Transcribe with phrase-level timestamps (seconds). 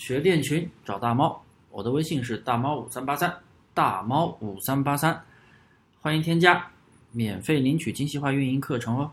[0.00, 3.38] 学店群找大猫，我的微信是大猫五三八三，
[3.74, 5.22] 大猫五三八三，
[6.00, 6.70] 欢迎添加，
[7.12, 9.12] 免费领取精细化运营课程哦。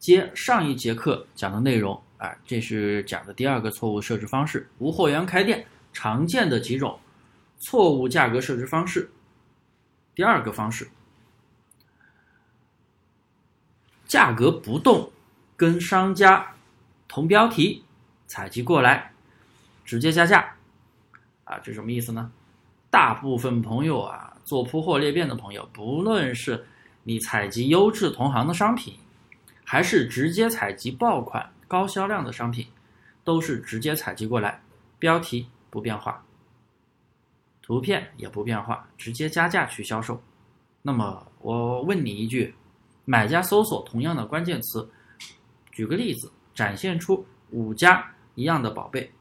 [0.00, 6.98] 接上一节课讲的内容啊，这是讲的第二个错误设置方式，无货源开店常见的几种
[7.60, 9.08] 错误价格设置方式。
[10.16, 10.88] 第二个方式，
[14.04, 15.12] 价格不动，
[15.56, 16.56] 跟商家
[17.06, 17.84] 同标题，
[18.26, 19.12] 采集过来。
[19.86, 20.54] 直接加价，
[21.44, 22.30] 啊，这什么意思呢？
[22.90, 26.66] 大部分朋友啊，做铺货裂变的朋友，不论是
[27.04, 28.98] 你采集优质同行的商品，
[29.64, 32.66] 还是直接采集爆款高销量的商品，
[33.22, 34.60] 都是直接采集过来，
[34.98, 36.24] 标题不变化，
[37.62, 40.20] 图片也不变化，直接加价去销售。
[40.82, 42.54] 那么我问你一句，
[43.04, 44.88] 买家搜索同样的关键词，
[45.70, 49.12] 举个例子，展现出五家一样的宝贝。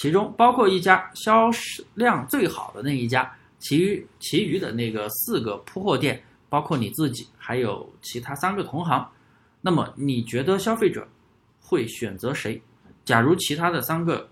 [0.00, 1.50] 其中包括一家销
[1.92, 9.06] 量最好的那一家，其余其余的那个四个铺货店，包括你自己，还有其他三个同行。
[9.60, 11.06] 那么你觉得消费者
[11.60, 12.58] 会选择谁？
[13.04, 14.26] 假如其他的三个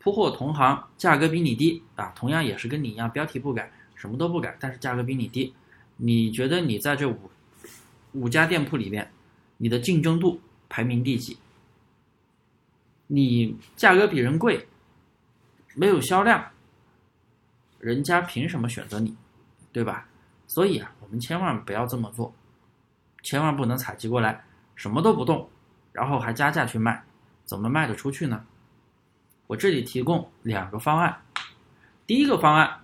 [0.00, 5.54] 铺货同行价格比你低啊，同样也是跟你一样，标题不改，什么都不改，但是价格比你低，
[5.98, 7.30] 你觉得你在这五
[8.10, 9.08] 五家店铺里面，
[9.56, 11.38] 你的竞争度排名第几？
[13.06, 14.66] 你价格比人贵？
[15.78, 16.42] 没有销量，
[17.78, 19.14] 人家凭什么选择你，
[19.72, 20.08] 对吧？
[20.46, 22.34] 所以啊，我们千万不要这么做，
[23.22, 24.42] 千万不能采集过来
[24.74, 25.46] 什么都不动，
[25.92, 27.04] 然后还加价去卖，
[27.44, 28.42] 怎么卖得出去呢？
[29.46, 31.14] 我这里提供两个方案。
[32.06, 32.80] 第一个方案，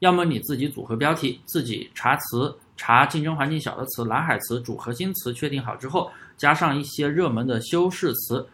[0.00, 8.46] 要么你自己组合标题，自己查词，查竞争环境小的词、蓝海词、主核心词，确定好之后，加上一些热门的修饰词，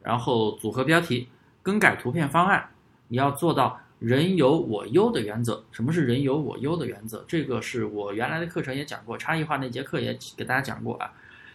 [0.00, 1.28] 然后组合标题，
[1.62, 2.70] 更改图片方案。
[3.08, 5.64] 你要做到人有我优的原则。
[5.70, 7.24] 什么是人有我优的原则？
[7.26, 11.12] 这个是我原来的课程也讲过，差异化那节课也给大家讲过啊。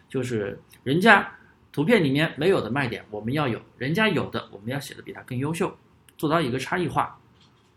[0.08, 1.32] 就是人家
[1.72, 5.78] 图片里面没有的卖点，我们要有；人家有的，我们要写的比他更优秀，
[6.18, 7.20] 做到一个差异化。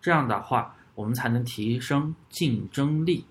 [0.01, 3.27] 这样的话，我们才能提升竞争力。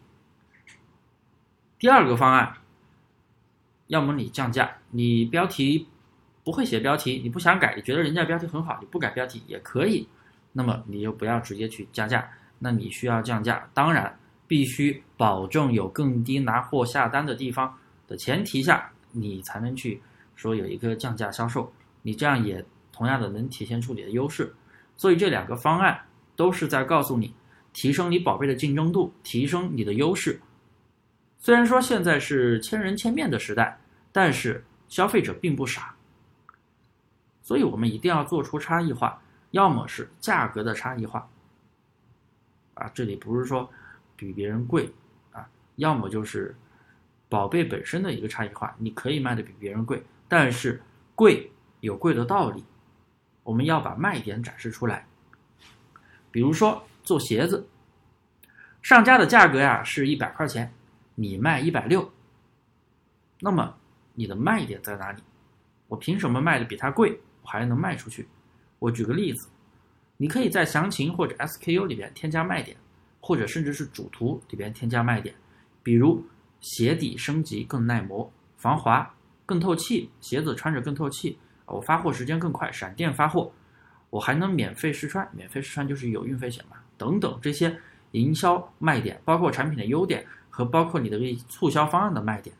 [1.79, 2.57] 第二个方案，
[3.87, 5.87] 要么你降价，你标题
[6.43, 10.07] 不会写标题，你不想改，你觉得人家标题很好，你不改标题也可以。
[10.53, 12.29] 那么你就不要直接去加价，
[12.59, 14.17] 那你需要降价，当然
[14.47, 17.73] 必须保证有更低拿货下单的地方
[18.07, 20.01] 的前提下，你才能去
[20.35, 24.53] 说有一个降价销售，你这样也同样的能体现出你的优势。
[24.97, 25.99] 所以这两个方案
[26.35, 27.33] 都是在告诉你，
[27.73, 30.39] 提升你宝贝的竞争度，提升你的优势。
[31.39, 33.79] 虽然说现在是千人千面的时代，
[34.11, 35.95] 但是消费者并不傻，
[37.41, 39.19] 所以我们一定要做出差异化。
[39.51, 41.29] 要么是价格的差异化，
[42.73, 43.69] 啊，这里不是说
[44.15, 44.89] 比别人贵
[45.31, 46.55] 啊，要么就是
[47.29, 50.81] 宝贝本身的一个差异化，你可以卖的比别人贵，但是
[51.15, 51.51] 贵
[51.81, 52.63] 有贵的道理，
[53.43, 55.05] 我们要把卖点展示出来。
[56.31, 57.67] 比如说做鞋子，
[58.81, 60.73] 上家的价格呀是一百块钱，
[61.15, 62.09] 你卖一百六，
[63.41, 63.75] 那么
[64.13, 65.21] 你的卖点在哪里？
[65.89, 68.25] 我凭什么卖的比他贵，我还能卖出去？
[68.81, 69.47] 我举个例子，
[70.17, 72.75] 你可以在详情或者 SKU 里边添加卖点，
[73.19, 75.35] 或者甚至是主图里边添加卖点，
[75.83, 76.25] 比如
[76.61, 78.27] 鞋底升级更耐磨、
[78.57, 79.07] 防滑、
[79.45, 81.37] 更透气，鞋子穿着更透气，
[81.67, 83.51] 我发货时间更快，闪电发货，
[84.09, 87.79] 我还能免费试穿，免费试穿就是有运费险嘛，等等这些
[88.13, 92.55] 营销卖点，包括产品的优点和包括你的促销方案的卖点，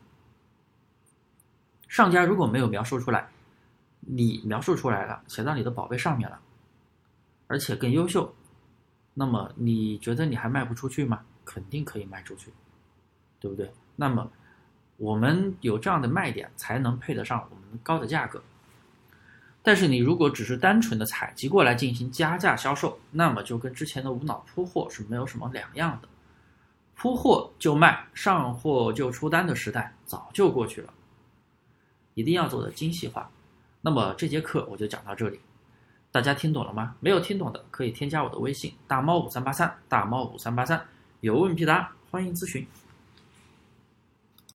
[1.88, 3.28] 上家如果没有描述出来。
[4.04, 6.38] 你描述出来了，写到你的宝贝上面了，
[7.46, 8.34] 而且更优秀，
[9.14, 11.20] 那么你觉得你还卖不出去吗？
[11.44, 12.52] 肯定可以卖出去，
[13.40, 13.72] 对不对？
[13.96, 14.30] 那么
[14.96, 18.42] 我们有这样的卖点，才能配得上我们高的价格。
[19.62, 26.08] 但是你如果只是单纯的采集过来进行加价销售，那么就跟之前的无脑铺货是没有什么两样的。
[26.96, 30.92] 铺货就卖，上货就出单的时代早就过去了，
[32.14, 33.30] 一定要做的精细化。
[33.84, 35.40] 那么这节课我就讲到这里，
[36.12, 36.94] 大家听懂了吗？
[37.00, 40.80] 没有听懂的可以添加我的微信大猫五三八三大猫五三八三，
[41.20, 42.64] 有问必答，欢迎咨询。